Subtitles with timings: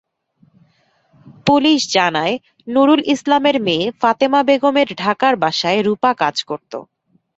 [1.47, 2.35] Police জানায়,
[2.67, 6.73] নুরুল ইসলামের মেয়ে ফাতেমা বেগমের ঢাকার বাসায় রূপা কাজ করত।